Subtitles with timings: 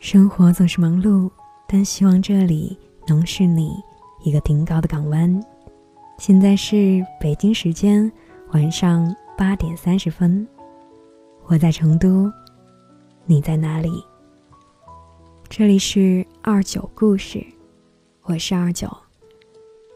[0.00, 1.30] 生活总是忙碌，
[1.66, 2.78] 但希望这里
[3.08, 3.82] 能是你
[4.22, 5.44] 一个顶高的港湾。
[6.18, 8.10] 现在是北京时间
[8.52, 10.46] 晚上八点三十分，
[11.46, 12.32] 我在成都，
[13.24, 14.02] 你在哪里？
[15.48, 17.44] 这里是二九故事，
[18.22, 18.88] 我是二九，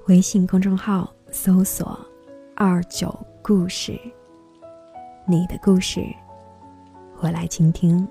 [0.09, 1.99] 微信公众号搜索
[2.55, 3.99] “二九故事”，
[5.27, 6.05] 你的故事，
[7.23, 8.07] 我来倾听。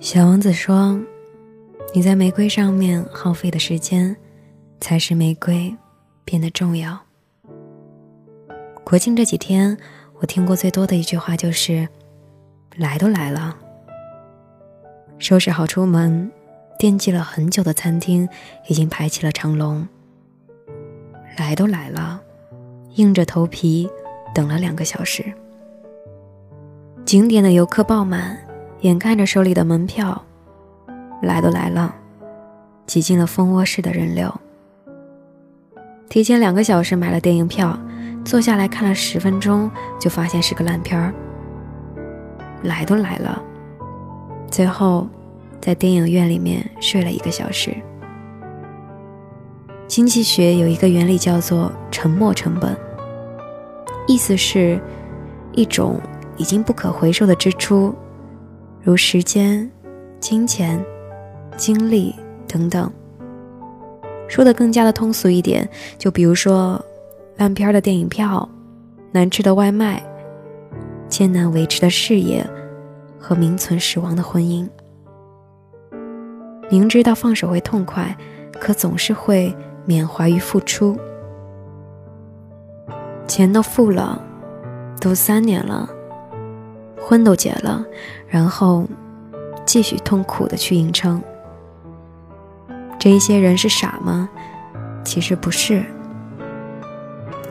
[0.00, 0.98] 小王子说
[1.94, 4.16] ：“你在玫瑰上面耗费的时间，
[4.80, 5.76] 才使玫瑰
[6.24, 6.98] 变得重要。”
[8.82, 9.76] 国庆这几天，
[10.20, 11.88] 我听过最多的一句话就是
[12.76, 13.56] ：“来都来了。”
[15.18, 16.30] 收拾好出门，
[16.78, 18.28] 惦记了很久的餐厅
[18.68, 19.86] 已经排起了长龙。
[21.36, 22.20] 来都来了，
[22.94, 23.88] 硬着头皮
[24.34, 25.24] 等了两个小时。
[27.04, 28.38] 景点的游客爆满。
[28.82, 30.24] 眼看着手里的门票，
[31.20, 31.94] 来都来了，
[32.86, 34.34] 挤进了蜂窝式的人流。
[36.08, 37.78] 提前两个小时买了电影票，
[38.30, 41.12] 坐下来看了十分钟，就发现是个烂片儿。
[42.62, 43.42] 来都来了，
[44.48, 45.08] 最后
[45.60, 47.74] 在电影院里面睡了一个小时。
[49.88, 52.76] 经济学有一个原理叫做沉没成本，
[54.06, 54.80] 意思是，
[55.50, 56.00] 一种
[56.36, 57.92] 已经不可回收的支出。
[58.80, 59.68] 如时间、
[60.20, 60.80] 金钱、
[61.56, 62.14] 精力
[62.46, 62.88] 等等。
[64.28, 66.80] 说的更加的通俗一点，就比如说
[67.40, 68.46] 烂片的电影票、
[69.12, 70.02] 难吃的外卖、
[71.08, 72.46] 艰难维持的事业
[73.18, 74.68] 和名存实亡的婚姻。
[76.70, 78.14] 明知道放手会痛快，
[78.60, 79.56] 可总是会
[79.86, 80.94] 缅怀于付出。
[83.26, 84.22] 钱都付了，
[85.00, 85.88] 都三年了。
[87.00, 87.82] 婚都结了，
[88.28, 88.86] 然后
[89.64, 91.22] 继续痛苦的去硬撑。
[92.98, 94.28] 这一些人是傻吗？
[95.02, 95.82] 其实不是，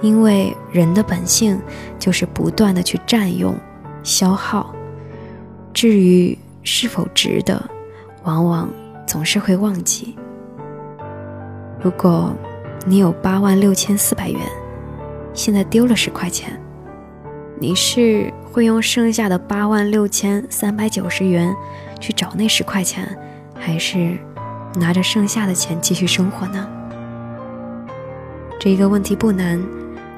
[0.01, 1.59] 因为人的本性
[1.97, 3.55] 就是不断的去占用、
[4.03, 4.73] 消耗。
[5.73, 7.63] 至于是否值得，
[8.23, 8.69] 往往
[9.07, 10.15] 总是会忘记。
[11.81, 12.33] 如果
[12.85, 14.39] 你有八万六千四百元，
[15.33, 16.59] 现在丢了十块钱，
[17.59, 18.31] 你是？
[18.51, 21.55] 会用剩下的八万六千三百九十元
[21.99, 23.15] 去找那十块钱，
[23.53, 24.17] 还是
[24.73, 26.67] 拿着剩下的钱继续生活呢？
[28.59, 29.63] 这一个问题不难，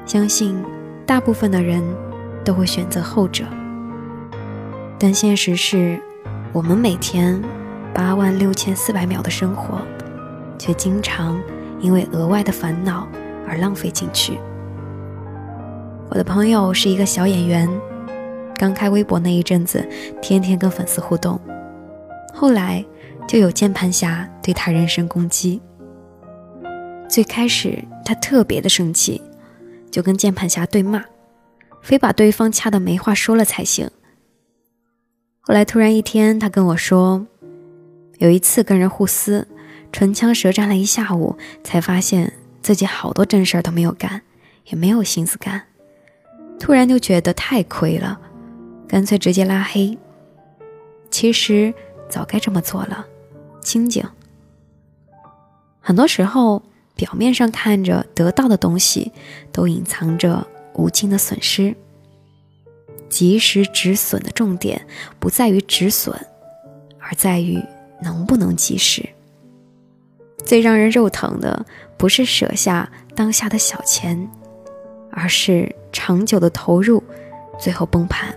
[0.04, 0.62] 相信
[1.06, 1.82] 大部分的人
[2.44, 3.44] 都会选择后者。
[4.98, 6.00] 但现实是，
[6.52, 7.40] 我们每天
[7.94, 9.80] 八万六千四百秒的生活，
[10.58, 11.40] 却经常
[11.80, 13.08] 因为额外的烦恼
[13.48, 14.38] 而浪费进去。
[16.08, 17.68] 我的朋友是一个小演员。
[18.54, 19.84] 刚开微博那一阵子，
[20.20, 21.40] 天天跟粉丝互动，
[22.32, 22.84] 后来
[23.26, 25.60] 就有键盘侠对他人身攻击。
[27.08, 29.20] 最开始他特别的生气，
[29.92, 31.04] 就跟键盘侠对骂，
[31.82, 33.88] 非把对方掐的没话说了才行。
[35.40, 37.24] 后来突然一天，他跟我说，
[38.18, 39.46] 有一次跟人互撕，
[39.92, 42.32] 唇枪舌战了一下午，才发现
[42.62, 44.22] 自己好多正事儿都没有干，
[44.64, 45.62] 也没有心思干，
[46.58, 48.18] 突然就觉得太亏了。
[48.88, 49.96] 干脆直接拉黑。
[51.10, 51.74] 其实
[52.08, 53.06] 早该这么做了，
[53.60, 54.02] 清静。
[55.80, 56.62] 很多时候，
[57.02, 59.10] 表面上看着得到的东西，
[59.50, 61.74] 都隐藏着无尽的损失。
[63.08, 64.86] 及时止损的重点
[65.18, 66.14] 不在于止损，
[67.00, 67.60] 而在于
[68.00, 69.08] 能不能及时。
[70.44, 74.30] 最让人肉疼的，不是舍下当下的小钱，
[75.10, 77.02] 而是长久的投入，
[77.58, 78.32] 最后崩盘。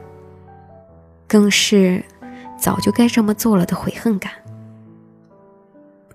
[1.28, 2.04] 更是
[2.60, 4.32] 早就该这么做了的悔恨感。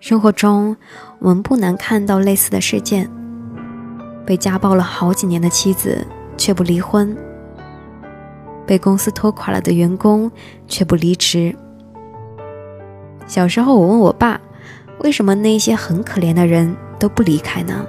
[0.01, 0.75] 生活中，
[1.19, 3.09] 我们不难看到类似的事件：
[4.25, 6.07] 被家暴了好几年的妻子
[6.39, 7.15] 却不离婚；
[8.67, 10.33] 被公司拖垮了的员工
[10.67, 11.55] 却不离职。
[13.27, 14.41] 小时候，我问我爸，
[15.01, 17.85] 为什么那些很可怜的人都不离开呢？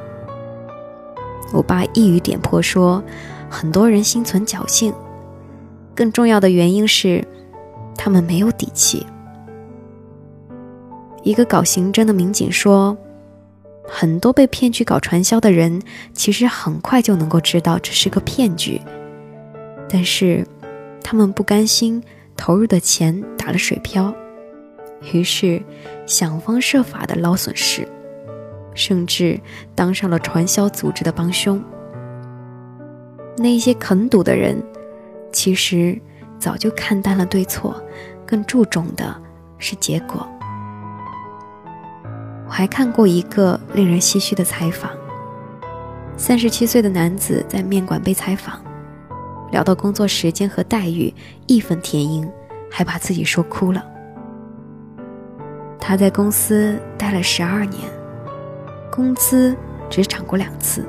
[1.53, 3.01] 我爸一语点破说，
[3.49, 4.93] 很多人心存侥幸。
[5.95, 7.25] 更重要的原因是，
[7.97, 9.07] 他们没有底气。
[11.23, 12.97] 一个搞刑侦的民警说，
[13.87, 15.81] 很多被骗去搞传销的人，
[16.13, 18.81] 其实很快就能够知道这是个骗局。
[19.87, 20.45] 但是
[21.03, 22.01] 他们不甘心
[22.35, 24.13] 投入的钱打了水漂，
[25.13, 25.61] 于是
[26.07, 27.87] 想方设法的捞损失，
[28.73, 29.39] 甚至
[29.75, 31.61] 当上了传销组织的帮凶。
[33.37, 34.61] 那些肯赌的人，
[35.31, 35.99] 其实
[36.39, 37.79] 早就看淡了对错，
[38.25, 39.15] 更注重的
[39.57, 40.27] 是结果。
[42.61, 44.91] 还看过一个令人唏嘘的采访：
[46.15, 48.61] 三十七岁的男子在面馆被采访，
[49.51, 51.11] 聊到工作时间和待遇，
[51.47, 52.31] 义愤填膺，
[52.69, 53.83] 还把自己说哭了。
[55.79, 57.81] 他在公司待了十二年，
[58.91, 59.57] 工资
[59.89, 60.85] 只涨过两次，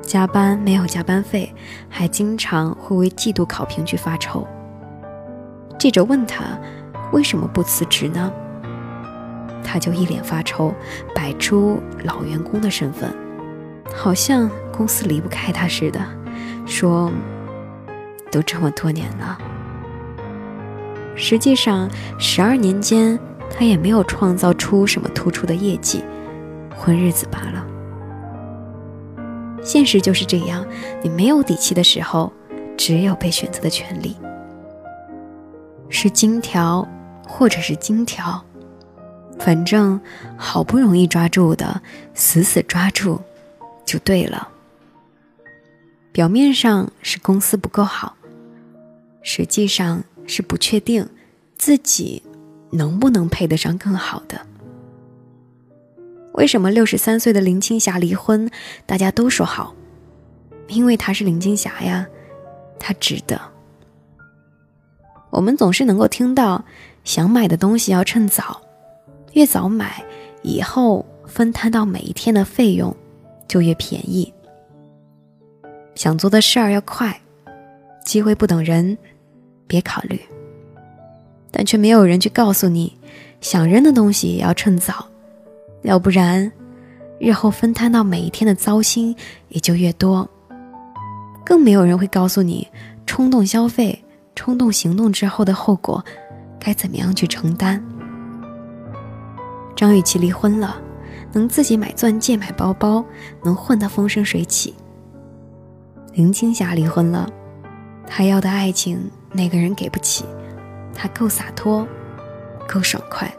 [0.00, 1.52] 加班没有加班费，
[1.88, 4.46] 还经常会为季度考评局发愁。
[5.80, 6.56] 记者问他
[7.10, 8.32] 为什么不辞职呢？
[9.70, 10.74] 他就一脸发愁，
[11.14, 13.14] 摆出老员工的身份，
[13.94, 16.00] 好像公司离不开他似的，
[16.64, 17.12] 说
[18.32, 19.38] ：“都这么多年了。”
[21.14, 21.86] 实际上，
[22.18, 23.18] 十二年间
[23.50, 26.02] 他也没有创造出什么突出的业绩，
[26.74, 27.66] 混日子罢了。
[29.62, 30.64] 现实就是这样，
[31.02, 32.32] 你没有底气的时候，
[32.74, 34.16] 只有被选择的权利，
[35.90, 36.88] 是金条，
[37.26, 38.42] 或者是金条。
[39.38, 39.98] 反正
[40.36, 41.80] 好不容易抓住的，
[42.14, 43.20] 死死抓住，
[43.84, 44.48] 就对了。
[46.12, 48.16] 表面上是公司不够好，
[49.22, 51.08] 实际上是不确定
[51.56, 52.22] 自己
[52.70, 54.44] 能不能配得上更好的。
[56.32, 58.50] 为什么六十三岁的林青霞离婚，
[58.84, 59.74] 大家都说好？
[60.66, 62.06] 因为她是林青霞呀，
[62.78, 63.40] 她值得。
[65.30, 66.64] 我们总是能够听到，
[67.04, 68.60] 想买的东西要趁早。
[69.32, 70.02] 越早买，
[70.42, 72.94] 以后分摊到每一天的费用
[73.46, 74.32] 就越便宜。
[75.94, 77.20] 想做的事儿要快，
[78.04, 78.96] 机会不等人，
[79.66, 80.20] 别考虑。
[81.50, 82.96] 但却没有人去告诉你，
[83.40, 85.06] 想扔的东西也要趁早，
[85.82, 86.50] 要不然
[87.18, 89.14] 日后分摊到每一天的糟心
[89.48, 90.28] 也就越多。
[91.44, 92.68] 更没有人会告诉你，
[93.06, 94.04] 冲动消费、
[94.34, 96.04] 冲动行动之后的后果
[96.60, 97.82] 该怎么样去承担。
[99.78, 100.76] 张雨绮离婚了，
[101.32, 103.04] 能自己买钻戒、买包包，
[103.44, 104.74] 能混得风生水起。
[106.14, 107.30] 林青霞离婚了，
[108.04, 110.24] 她要的爱情那个人给不起，
[110.92, 111.86] 她够洒脱，
[112.66, 113.32] 够爽快。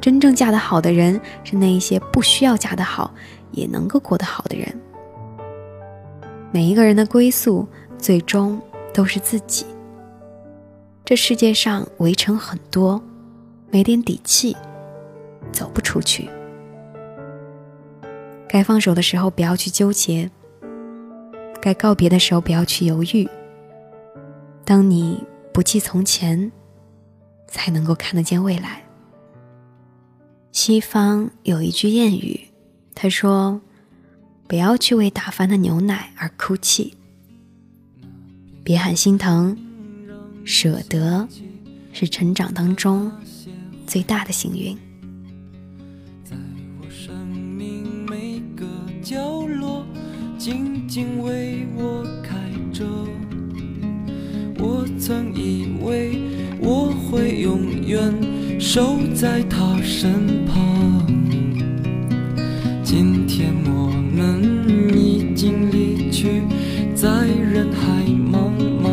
[0.00, 3.12] 真正嫁得好的人，是那一些不需要嫁得好，
[3.50, 4.80] 也能够过得好的人。
[6.52, 7.66] 每一个人的归宿，
[7.98, 8.62] 最终
[8.94, 9.66] 都是自己。
[11.04, 13.02] 这世界上围城很多，
[13.68, 14.56] 没点底气。
[15.52, 16.28] 走不出去，
[18.48, 20.30] 该放手的时候不要去纠结，
[21.60, 23.28] 该告别的时候不要去犹豫。
[24.64, 25.22] 当你
[25.52, 26.50] 不记从前，
[27.48, 28.82] 才能够看得见未来。
[30.52, 32.48] 西方有一句谚语，
[32.94, 33.60] 他说
[34.48, 36.96] ：“不要去为打翻的牛奶而哭泣，
[38.64, 39.56] 别喊心疼，
[40.44, 41.28] 舍得
[41.92, 43.12] 是成长当中
[43.86, 44.76] 最大的幸运。”
[49.08, 49.86] 角落
[50.36, 52.34] 静静为我开
[52.72, 52.84] 着，
[54.58, 56.18] 我曾以为
[56.60, 58.12] 我会永远
[58.58, 61.06] 守在他身旁。
[62.82, 64.42] 今天我们
[64.98, 66.42] 已经离去，
[66.92, 68.50] 在人海茫
[68.82, 68.90] 茫。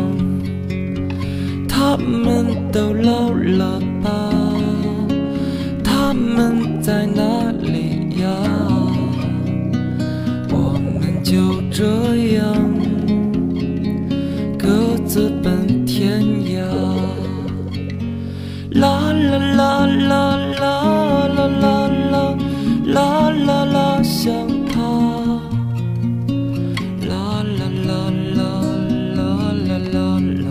[1.68, 3.43] 他们都老了
[11.24, 11.32] 就
[11.72, 11.82] 这
[12.36, 12.44] 样，
[14.58, 14.68] 各
[15.06, 16.60] 自奔天涯。
[18.72, 20.62] 啦啦啦啦啦
[21.34, 22.36] 啦啦啦
[22.84, 22.96] 啦
[23.30, 24.32] 啦啦，想
[24.68, 24.74] 他。
[27.08, 27.12] 啦
[27.58, 27.90] 啦啦
[28.36, 28.38] 啦
[29.16, 29.18] 啦
[29.66, 29.96] 啦啦
[30.44, 30.46] 啦，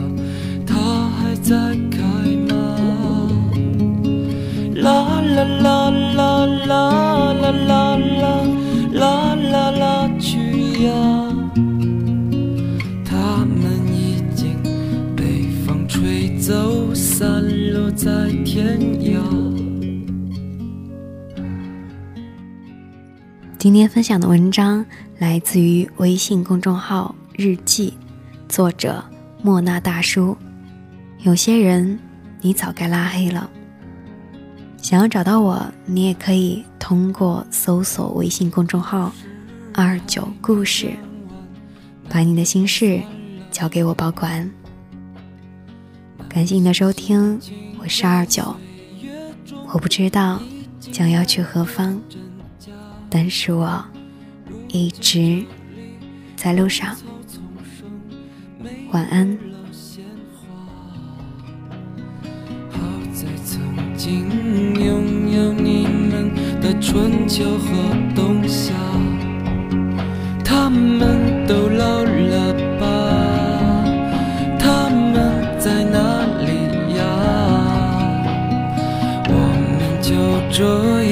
[0.65, 0.71] 他
[1.17, 1.53] 还在
[1.91, 2.01] 开
[2.49, 2.51] 吗？
[4.73, 5.67] 啦啦啦
[18.53, 19.19] 天涯。
[23.57, 24.85] 今天分享的文章
[25.17, 27.95] 来自于微信公众号“日记”，
[28.47, 29.03] 作者
[29.41, 30.37] 莫那大叔。
[31.23, 31.97] 有些人
[32.41, 33.49] 你早该拉黑了。
[34.77, 39.11] 想要找到我，你也可以通过搜索微信公众号。
[39.73, 40.91] 二九故事，
[42.07, 43.01] 把你的心事
[43.49, 44.47] 交给我保管。
[46.29, 47.39] 感谢你的收听，
[47.83, 48.55] 我是二九。
[49.73, 50.41] 我不知道
[50.79, 51.99] 将要去何方，
[53.09, 53.83] 但是我
[54.69, 55.43] 一直
[56.37, 56.95] 在路上。
[58.93, 59.37] 晚安。
[62.71, 62.79] 好
[63.11, 63.61] 在曾
[63.97, 64.29] 经
[64.75, 67.67] 拥有你们的春秋和
[68.15, 68.73] 冬夏，
[70.41, 71.22] 他们
[80.53, 81.02] 这